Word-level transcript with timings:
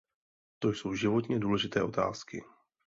To 0.59 0.73
jsou 0.73 0.93
životně 0.93 1.39
důležité 1.39 1.83
otázky. 1.83 2.43